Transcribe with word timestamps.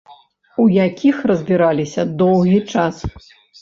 У 0.63 0.65
якіх 0.87 1.21
разбіраліся 1.33 2.09
доўгі 2.25 2.61
час. 2.75 2.95